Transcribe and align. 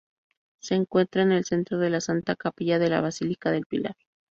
Se 0.59 0.73
encuentra 0.73 1.21
en 1.21 1.31
el 1.31 1.45
centro 1.45 1.77
de 1.77 1.91
la 1.91 2.01
Santa 2.01 2.35
Capilla 2.35 2.79
de 2.79 2.89
la 2.89 3.01
Basílica 3.01 3.51
del 3.51 3.67
Pilar. 3.67 3.95